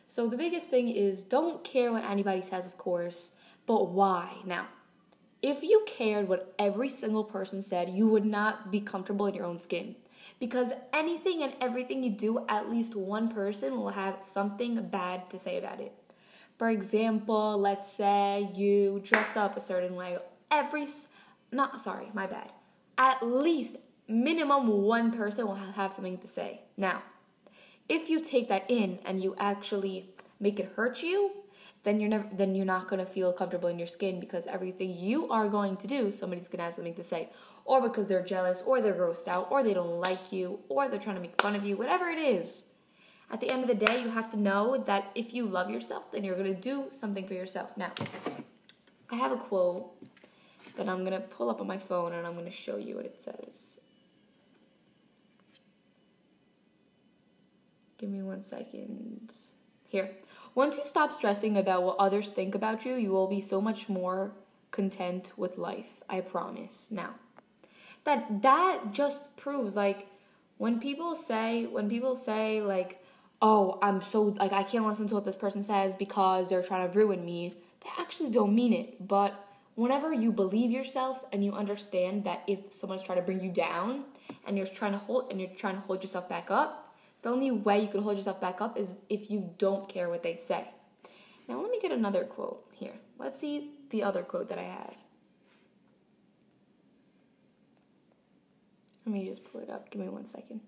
So 0.07 0.27
the 0.27 0.37
biggest 0.37 0.69
thing 0.69 0.87
is 0.87 1.25
don't 1.25 1.61
care 1.65 1.91
what 1.91 2.05
anybody 2.05 2.41
says, 2.41 2.65
of 2.65 2.77
course, 2.77 3.31
but 3.67 3.89
why? 3.89 4.37
Now, 4.45 4.67
if 5.43 5.61
you 5.61 5.83
cared 5.85 6.27
what 6.27 6.55
every 6.57 6.89
single 6.89 7.23
person 7.23 7.61
said, 7.61 7.89
you 7.89 8.07
would 8.07 8.25
not 8.25 8.71
be 8.71 8.81
comfortable 8.81 9.27
in 9.27 9.35
your 9.35 9.45
own 9.45 9.61
skin. 9.61 9.95
Because 10.39 10.71
anything 10.91 11.43
and 11.43 11.53
everything 11.61 12.03
you 12.03 12.09
do, 12.09 12.45
at 12.49 12.69
least 12.69 12.95
one 12.95 13.29
person 13.29 13.77
will 13.77 13.89
have 13.89 14.23
something 14.23 14.81
bad 14.89 15.29
to 15.29 15.37
say 15.37 15.57
about 15.57 15.79
it. 15.79 15.93
For 16.57 16.69
example, 16.69 17.57
let's 17.57 17.91
say 17.91 18.49
you 18.55 19.01
dress 19.03 19.37
up 19.37 19.55
a 19.55 19.59
certain 19.59 19.95
way. 19.95 20.17
Every, 20.49 20.87
not 21.51 21.79
sorry, 21.79 22.09
my 22.13 22.25
bad. 22.25 22.51
At 22.97 23.25
least 23.25 23.77
minimum 24.07 24.67
one 24.67 25.11
person 25.11 25.45
will 25.45 25.55
have 25.55 25.93
something 25.93 26.17
to 26.17 26.27
say. 26.27 26.61
Now, 26.77 27.03
if 27.87 28.09
you 28.09 28.21
take 28.21 28.49
that 28.49 28.69
in 28.69 28.99
and 29.05 29.21
you 29.21 29.35
actually 29.37 30.09
make 30.39 30.59
it 30.59 30.73
hurt 30.75 31.03
you, 31.03 31.31
then 31.87 31.99
you're 31.99 32.09
never 32.09 32.27
then 32.31 32.53
you're 32.53 32.65
not 32.65 32.87
going 32.87 33.03
to 33.03 33.11
feel 33.11 33.31
comfortable 33.33 33.69
in 33.69 33.79
your 33.79 33.87
skin 33.87 34.19
because 34.19 34.45
everything 34.45 34.95
you 34.97 35.29
are 35.29 35.47
going 35.47 35.77
to 35.77 35.87
do 35.87 36.11
somebody's 36.11 36.47
going 36.47 36.59
to 36.59 36.65
have 36.65 36.73
something 36.73 36.93
to 36.93 37.03
say 37.03 37.29
or 37.65 37.81
because 37.81 38.07
they're 38.07 38.23
jealous 38.35 38.61
or 38.61 38.81
they're 38.81 38.93
grossed 38.93 39.27
out 39.27 39.47
or 39.49 39.63
they 39.63 39.73
don't 39.73 39.99
like 39.99 40.31
you 40.31 40.59
or 40.69 40.87
they're 40.87 40.99
trying 40.99 41.15
to 41.15 41.21
make 41.21 41.41
fun 41.41 41.55
of 41.55 41.65
you 41.65 41.77
whatever 41.77 42.09
it 42.09 42.19
is 42.19 42.65
at 43.29 43.41
the 43.41 43.49
end 43.49 43.61
of 43.61 43.67
the 43.67 43.85
day, 43.85 44.01
you 44.01 44.09
have 44.09 44.31
to 44.31 44.39
know 44.39 44.81
that 44.87 45.11
if 45.13 45.33
you 45.33 45.45
love 45.45 45.69
yourself, 45.69 46.11
then 46.11 46.23
you're 46.23 46.37
going 46.37 46.53
to 46.53 46.59
do 46.59 46.85
something 46.91 47.27
for 47.27 47.33
yourself. 47.33 47.75
Now, 47.75 47.91
I 49.09 49.15
have 49.15 49.33
a 49.33 49.37
quote 49.37 49.91
that 50.77 50.87
I'm 50.87 51.03
going 51.03 51.19
to 51.19 51.27
pull 51.27 51.49
up 51.49 51.59
on 51.59 51.67
my 51.67 51.77
phone 51.77 52.13
and 52.13 52.25
I'm 52.25 52.33
going 52.33 52.45
to 52.45 52.51
show 52.51 52.77
you 52.77 52.95
what 52.95 53.05
it 53.05 53.21
says. 53.21 53.79
Give 57.97 58.09
me 58.09 58.21
one 58.21 58.43
second. 58.43 59.33
Here. 59.89 60.11
Once 60.57 60.75
you 60.75 60.83
stop 60.83 61.13
stressing 61.13 61.55
about 61.55 61.83
what 61.83 61.95
others 61.99 62.31
think 62.31 62.55
about 62.55 62.83
you, 62.83 62.95
you 62.95 63.11
will 63.11 63.27
be 63.27 63.39
so 63.39 63.61
much 63.61 63.87
more 63.87 64.31
content 64.71 65.31
with 65.37 65.55
life. 65.55 66.01
I 66.09 66.21
promise. 66.21 66.87
Now, 66.89 67.13
that 68.05 68.41
that 68.41 68.91
just 68.91 69.37
proves 69.37 69.75
like 69.75 70.07
when 70.57 70.79
people 70.79 71.15
say 71.15 71.67
when 71.67 71.87
people 71.87 72.15
say 72.15 72.59
like 72.59 73.03
oh, 73.39 73.77
I'm 73.83 74.01
so 74.01 74.23
like 74.23 74.51
I 74.51 74.63
can't 74.63 74.87
listen 74.87 75.07
to 75.09 75.13
what 75.13 75.25
this 75.25 75.35
person 75.35 75.61
says 75.61 75.93
because 75.93 76.49
they're 76.49 76.63
trying 76.63 76.89
to 76.89 76.97
ruin 76.97 77.23
me. 77.23 77.53
They 77.83 77.91
actually 77.99 78.31
don't 78.31 78.55
mean 78.55 78.73
it. 78.73 79.07
But 79.07 79.35
whenever 79.75 80.11
you 80.11 80.31
believe 80.31 80.71
yourself 80.71 81.23
and 81.31 81.45
you 81.45 81.53
understand 81.53 82.23
that 82.23 82.41
if 82.47 82.73
someone's 82.73 83.03
trying 83.03 83.19
to 83.19 83.23
bring 83.23 83.43
you 83.43 83.51
down 83.51 84.05
and 84.47 84.57
you're 84.57 84.65
trying 84.65 84.93
to 84.93 84.97
hold 84.97 85.29
and 85.29 85.39
you're 85.39 85.51
trying 85.51 85.75
to 85.75 85.81
hold 85.81 86.01
yourself 86.01 86.27
back 86.27 86.49
up, 86.49 86.86
the 87.21 87.29
only 87.29 87.51
way 87.51 87.81
you 87.81 87.87
can 87.87 88.03
hold 88.03 88.15
yourself 88.15 88.39
back 88.39 88.61
up 88.61 88.77
is 88.77 88.99
if 89.09 89.29
you 89.29 89.53
don't 89.57 89.89
care 89.89 90.09
what 90.09 90.23
they 90.23 90.37
say. 90.37 90.67
Now 91.47 91.61
let 91.61 91.71
me 91.71 91.79
get 91.81 91.91
another 91.91 92.23
quote 92.23 92.65
here. 92.73 92.93
Let's 93.17 93.39
see 93.39 93.71
the 93.89 94.03
other 94.03 94.23
quote 94.23 94.49
that 94.49 94.59
I 94.59 94.63
have. 94.63 94.95
Let 99.05 99.13
me 99.13 99.25
just 99.25 99.45
pull 99.45 99.61
it 99.61 99.69
up. 99.69 99.89
Give 99.89 100.01
me 100.01 100.09
one 100.09 100.27
second. 100.27 100.59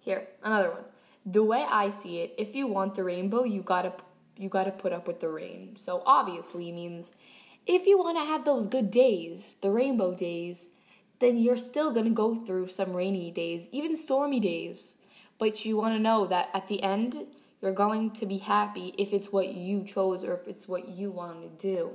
Here, 0.00 0.28
another 0.42 0.70
one. 0.70 0.84
The 1.26 1.44
way 1.44 1.66
I 1.68 1.90
see 1.90 2.20
it, 2.20 2.34
if 2.38 2.54
you 2.54 2.66
want 2.66 2.94
the 2.94 3.04
rainbow, 3.04 3.44
you 3.44 3.60
gotta 3.60 3.92
you 4.38 4.48
gotta 4.48 4.70
put 4.70 4.94
up 4.94 5.06
with 5.06 5.20
the 5.20 5.28
rain. 5.28 5.76
So 5.76 6.02
obviously 6.06 6.72
means 6.72 7.12
if 7.66 7.86
you 7.86 7.98
want 7.98 8.16
to 8.16 8.24
have 8.24 8.46
those 8.46 8.66
good 8.66 8.90
days, 8.90 9.56
the 9.60 9.70
rainbow 9.70 10.14
days, 10.14 10.68
then 11.20 11.36
you're 11.38 11.56
still 11.56 11.92
gonna 11.92 12.10
go 12.10 12.34
through 12.44 12.68
some 12.68 12.94
rainy 12.94 13.30
days, 13.30 13.68
even 13.72 13.96
stormy 13.96 14.40
days. 14.40 14.94
But 15.38 15.64
you 15.64 15.78
want 15.78 15.94
to 15.94 15.98
know 15.98 16.26
that 16.26 16.50
at 16.52 16.68
the 16.68 16.82
end, 16.82 17.26
you're 17.62 17.72
going 17.72 18.10
to 18.12 18.26
be 18.26 18.36
happy 18.36 18.94
if 18.98 19.14
it's 19.14 19.32
what 19.32 19.54
you 19.54 19.84
chose 19.84 20.22
or 20.22 20.34
if 20.34 20.46
it's 20.46 20.68
what 20.68 20.88
you 20.88 21.10
want 21.10 21.42
to 21.42 21.66
do. 21.66 21.90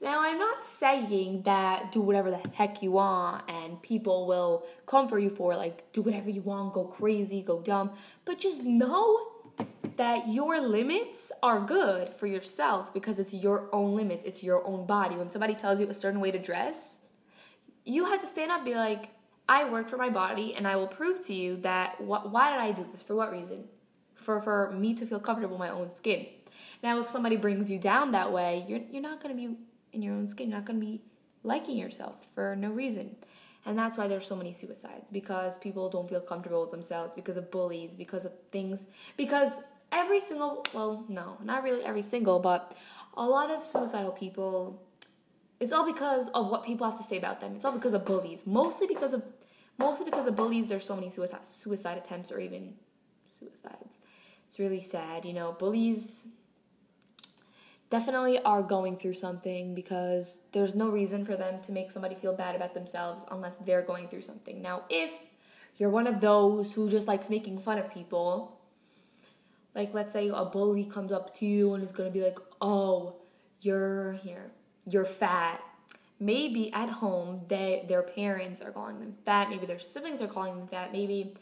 Now, 0.00 0.20
I'm 0.20 0.38
not 0.38 0.64
saying 0.64 1.42
that 1.42 1.90
do 1.90 2.00
whatever 2.00 2.30
the 2.30 2.40
heck 2.52 2.82
you 2.82 2.92
want 2.92 3.48
and 3.48 3.80
people 3.82 4.26
will 4.26 4.64
come 4.86 5.08
for 5.08 5.18
you 5.18 5.30
for 5.30 5.56
like 5.56 5.90
do 5.92 6.02
whatever 6.02 6.30
you 6.30 6.42
want, 6.42 6.74
go 6.74 6.84
crazy, 6.84 7.42
go 7.42 7.60
dumb, 7.60 7.90
but 8.24 8.38
just 8.38 8.62
know 8.62 9.26
that 9.96 10.28
your 10.28 10.60
limits 10.60 11.32
are 11.42 11.60
good 11.60 12.12
for 12.12 12.26
yourself 12.26 12.92
because 12.92 13.18
it's 13.18 13.32
your 13.32 13.68
own 13.72 13.96
limits, 13.96 14.24
it's 14.24 14.42
your 14.42 14.64
own 14.66 14.86
body. 14.86 15.16
When 15.16 15.30
somebody 15.30 15.54
tells 15.54 15.80
you 15.80 15.88
a 15.88 15.94
certain 15.94 16.20
way 16.20 16.30
to 16.30 16.38
dress, 16.38 16.98
you 17.86 18.04
have 18.04 18.20
to 18.20 18.26
stand 18.26 18.50
up 18.50 18.64
be 18.64 18.74
like, 18.74 19.10
I 19.48 19.70
work 19.70 19.88
for 19.88 19.96
my 19.96 20.10
body 20.10 20.54
and 20.54 20.66
I 20.66 20.76
will 20.76 20.88
prove 20.88 21.24
to 21.26 21.34
you 21.34 21.56
that 21.58 21.94
wh- 21.96 22.30
why 22.32 22.50
did 22.50 22.60
I 22.60 22.72
do 22.72 22.86
this? 22.90 23.00
For 23.00 23.14
what 23.14 23.30
reason? 23.30 23.64
For 24.14 24.42
for 24.42 24.72
me 24.72 24.92
to 24.94 25.06
feel 25.06 25.20
comfortable 25.20 25.54
in 25.54 25.60
my 25.60 25.70
own 25.70 25.90
skin. 25.90 26.26
Now, 26.82 26.98
if 27.00 27.08
somebody 27.08 27.36
brings 27.36 27.70
you 27.70 27.78
down 27.78 28.12
that 28.12 28.32
way, 28.32 28.64
you're 28.68 28.80
you're 28.90 29.02
not 29.02 29.22
going 29.22 29.34
to 29.34 29.40
be 29.40 29.56
in 29.92 30.02
your 30.02 30.14
own 30.14 30.28
skin. 30.28 30.50
You're 30.50 30.58
not 30.58 30.66
going 30.66 30.80
to 30.80 30.84
be 30.84 31.00
liking 31.44 31.78
yourself 31.78 32.26
for 32.34 32.56
no 32.56 32.70
reason. 32.70 33.16
And 33.64 33.78
that's 33.78 33.96
why 33.96 34.06
there's 34.06 34.26
so 34.26 34.36
many 34.36 34.52
suicides 34.52 35.10
because 35.10 35.58
people 35.58 35.90
don't 35.90 36.08
feel 36.08 36.20
comfortable 36.20 36.60
with 36.62 36.70
themselves 36.70 37.14
because 37.16 37.36
of 37.36 37.50
bullies, 37.50 37.94
because 37.96 38.24
of 38.24 38.32
things, 38.52 38.86
because 39.16 39.62
every 39.90 40.20
single, 40.20 40.64
well, 40.72 41.04
no, 41.08 41.36
not 41.42 41.64
really 41.64 41.84
every 41.84 42.02
single, 42.02 42.38
but 42.38 42.76
a 43.16 43.26
lot 43.26 43.50
of 43.50 43.64
suicidal 43.64 44.12
people, 44.12 44.80
it's 45.60 45.72
all 45.72 45.86
because 45.90 46.28
of 46.30 46.50
what 46.50 46.64
people 46.64 46.88
have 46.88 46.98
to 46.98 47.04
say 47.04 47.16
about 47.16 47.40
them. 47.40 47.56
It's 47.56 47.64
all 47.64 47.72
because 47.72 47.94
of 47.94 48.04
bullies. 48.04 48.40
Mostly 48.44 48.86
because 48.86 49.12
of, 49.12 49.22
mostly 49.78 50.04
because 50.04 50.26
of 50.26 50.36
bullies, 50.36 50.68
there's 50.68 50.84
so 50.84 50.94
many 50.94 51.10
suicide, 51.10 51.46
suicide 51.46 51.98
attempts 51.98 52.30
or 52.30 52.38
even 52.40 52.74
suicides. 53.28 53.98
It's 54.48 54.58
really 54.58 54.80
sad, 54.80 55.24
you 55.24 55.32
know, 55.32 55.52
bullies 55.52 56.26
definitely 57.90 58.38
are 58.40 58.62
going 58.62 58.96
through 58.96 59.14
something 59.14 59.74
because 59.74 60.40
there's 60.52 60.74
no 60.74 60.88
reason 60.88 61.24
for 61.24 61.36
them 61.36 61.62
to 61.62 61.72
make 61.72 61.90
somebody 61.90 62.14
feel 62.14 62.34
bad 62.34 62.56
about 62.56 62.74
themselves 62.74 63.24
unless 63.30 63.56
they're 63.64 63.82
going 63.82 64.08
through 64.08 64.22
something. 64.22 64.60
Now, 64.60 64.84
if 64.90 65.12
you're 65.76 65.90
one 65.90 66.06
of 66.06 66.20
those 66.20 66.72
who 66.72 66.90
just 66.90 67.06
likes 67.06 67.30
making 67.30 67.60
fun 67.60 67.78
of 67.78 67.90
people, 67.92 68.58
like 69.74 69.92
let's 69.94 70.12
say 70.12 70.30
a 70.34 70.44
bully 70.44 70.84
comes 70.84 71.12
up 71.12 71.36
to 71.38 71.46
you 71.46 71.74
and 71.74 71.84
is 71.84 71.92
going 71.92 72.08
to 72.08 72.12
be 72.12 72.24
like, 72.24 72.38
"Oh, 72.60 73.16
you're 73.60 74.14
here. 74.14 74.50
You're 74.86 75.04
fat." 75.04 75.62
Maybe 76.18 76.72
at 76.72 76.88
home 76.88 77.42
they 77.48 77.84
their 77.88 78.02
parents 78.02 78.62
are 78.62 78.70
calling 78.70 79.00
them 79.00 79.16
fat, 79.24 79.50
maybe 79.50 79.66
their 79.66 79.78
siblings 79.78 80.22
are 80.22 80.28
calling 80.28 80.56
them 80.56 80.68
fat, 80.68 80.92
maybe 80.92 81.34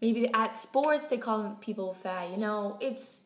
maybe 0.00 0.32
at 0.32 0.56
sports 0.56 1.06
they 1.06 1.18
call 1.18 1.58
people 1.60 1.92
fat. 1.94 2.30
You 2.30 2.38
know, 2.38 2.78
it's 2.80 3.24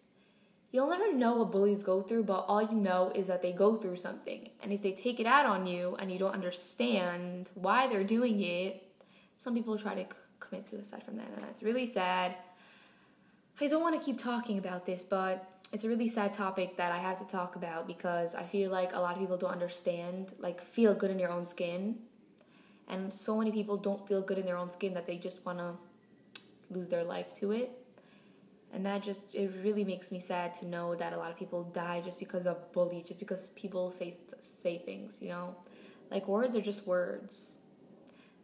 You'll 0.71 0.91
never 0.91 1.15
know 1.15 1.37
what 1.37 1.51
bullies 1.51 1.83
go 1.83 2.03
through, 2.03 2.25
but 2.25 2.45
all 2.47 2.61
you 2.61 2.75
know 2.75 3.11
is 3.15 3.27
that 3.29 3.41
they 3.41 3.53
go 3.53 3.77
through 3.77 3.97
something. 3.97 4.51
And 4.63 4.71
if 4.71 4.83
they 4.83 4.93
take 4.93 5.19
it 5.19 5.27
out 5.27 5.47
on 5.47 5.65
you 5.65 5.97
and 5.99 6.13
you 6.13 6.19
don't 6.19 6.35
understand 6.35 7.51
why 7.55 7.87
they're 7.87 8.05
doing 8.05 8.43
it, 8.43 8.83
some 9.37 9.55
people 9.55 9.79
try 9.79 9.95
to 9.95 10.03
c- 10.03 10.09
commit 10.41 10.69
suicide 10.69 11.03
from 11.05 11.17
that, 11.17 11.29
and 11.35 11.43
that's 11.43 11.63
really 11.63 11.87
sad. 11.87 12.35
I 13.61 13.67
don't 13.67 13.81
want 13.81 13.99
to 13.99 14.05
keep 14.05 14.21
talking 14.21 14.59
about 14.59 14.85
this, 14.85 15.05
but 15.05 15.58
it's 15.73 15.85
a 15.85 15.89
really 15.89 16.09
sad 16.09 16.33
topic 16.33 16.77
that 16.79 16.93
I 16.93 16.99
have 16.99 17.19
to 17.19 17.25
talk 17.25 17.57
about 17.57 17.87
because 17.87 18.35
I 18.35 18.45
feel 18.45 18.71
like 18.71 18.95
a 18.95 19.01
lot 19.01 19.15
of 19.15 19.21
people 19.21 19.37
don't 19.37 19.51
understand, 19.51 20.33
like, 20.39 20.65
feel 20.65 20.95
good 20.95 21.11
in 21.11 21.19
your 21.19 21.31
own 21.31 21.47
skin. 21.47 21.97
And 22.89 23.13
so 23.13 23.37
many 23.37 23.53
people 23.53 23.77
don't 23.77 24.07
feel 24.09 24.23
good 24.23 24.39
in 24.39 24.47
their 24.47 24.57
own 24.57 24.71
skin 24.71 24.95
that 24.95 25.07
they 25.07 25.19
just 25.19 25.45
want 25.45 25.59
to 25.59 25.75
lose 26.71 26.89
their 26.89 27.05
life 27.05 27.35
to 27.35 27.53
it. 27.53 27.71
And 28.73 28.85
that 28.87 29.03
just 29.03 29.35
it 29.35 29.51
really 29.63 29.85
makes 29.85 30.11
me 30.11 30.21
sad 30.21 30.55
to 30.57 30.67
know 30.67 30.95
that 30.95 31.13
a 31.13 31.17
lot 31.17 31.31
of 31.31 31.39
people 31.39 31.65
die 31.65 32.03
just 32.03 32.19
because 32.19 32.47
of 32.47 32.71
bully 32.73 33.03
just 33.07 33.19
because 33.19 33.49
people 33.51 33.91
say 33.91 34.15
say 34.41 34.79
things 34.79 35.19
you 35.21 35.29
know? 35.29 35.55
Like 36.11 36.29
words 36.29 36.55
are 36.55 36.61
just 36.61 36.87
words. 36.87 37.59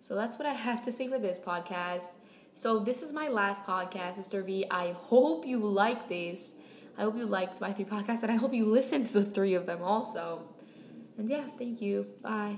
So 0.01 0.15
that's 0.15 0.39
what 0.39 0.47
i 0.47 0.53
have 0.53 0.83
to 0.85 0.93
say 0.93 1.09
for 1.09 1.19
this 1.19 1.39
podcast. 1.39 2.11
So 2.55 2.79
this 2.79 3.03
is 3.03 3.13
my 3.13 3.29
last 3.29 3.63
podcast 3.65 4.17
mr 4.17 4.45
v. 4.45 4.65
I 4.71 4.93
hope 4.93 5.47
you 5.47 5.59
like 5.59 6.09
this 6.09 6.59
I 6.97 7.03
hope 7.03 7.17
you 7.17 7.27
liked 7.27 7.61
my 7.61 7.73
three 7.73 7.85
podcasts, 7.85 8.23
and 8.23 8.31
I 8.31 8.37
hope 8.37 8.55
you 8.55 8.67
listened 8.67 9.07
to 9.07 9.13
the 9.15 9.25
three 9.25 9.55
of 9.55 9.67
them 9.67 9.83
also. 9.83 10.43
And 11.19 11.29
yeah, 11.29 11.45
thank 11.59 11.81
you. 11.81 12.07
Bye. 12.23 12.57